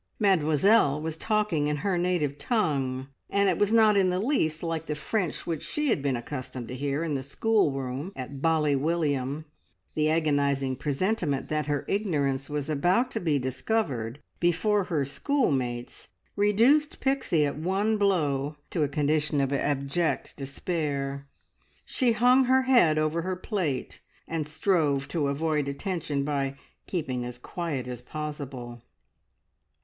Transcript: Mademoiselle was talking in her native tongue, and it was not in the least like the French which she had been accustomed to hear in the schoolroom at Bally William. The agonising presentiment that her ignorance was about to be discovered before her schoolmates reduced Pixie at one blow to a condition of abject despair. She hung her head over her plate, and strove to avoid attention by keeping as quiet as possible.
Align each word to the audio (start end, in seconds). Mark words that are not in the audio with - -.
Mademoiselle 0.17 0.99
was 0.99 1.15
talking 1.15 1.67
in 1.67 1.75
her 1.75 1.95
native 1.95 2.39
tongue, 2.39 3.09
and 3.29 3.47
it 3.49 3.59
was 3.59 3.71
not 3.71 3.95
in 3.95 4.09
the 4.09 4.17
least 4.17 4.63
like 4.63 4.87
the 4.87 4.95
French 4.95 5.45
which 5.45 5.61
she 5.61 5.89
had 5.89 6.01
been 6.01 6.15
accustomed 6.15 6.67
to 6.67 6.73
hear 6.75 7.03
in 7.03 7.13
the 7.13 7.21
schoolroom 7.21 8.11
at 8.15 8.41
Bally 8.41 8.75
William. 8.75 9.45
The 9.93 10.09
agonising 10.09 10.77
presentiment 10.77 11.49
that 11.49 11.67
her 11.67 11.85
ignorance 11.87 12.49
was 12.49 12.67
about 12.67 13.11
to 13.11 13.19
be 13.19 13.37
discovered 13.37 14.17
before 14.39 14.85
her 14.85 15.05
schoolmates 15.05 16.07
reduced 16.35 16.99
Pixie 16.99 17.45
at 17.45 17.59
one 17.59 17.97
blow 17.97 18.57
to 18.71 18.81
a 18.81 18.87
condition 18.87 19.39
of 19.39 19.53
abject 19.53 20.35
despair. 20.35 21.27
She 21.85 22.13
hung 22.13 22.45
her 22.45 22.63
head 22.63 22.97
over 22.97 23.21
her 23.21 23.35
plate, 23.35 23.99
and 24.27 24.47
strove 24.47 25.07
to 25.09 25.27
avoid 25.27 25.67
attention 25.67 26.23
by 26.23 26.57
keeping 26.87 27.23
as 27.23 27.37
quiet 27.37 27.87
as 27.87 28.01
possible. 28.01 28.81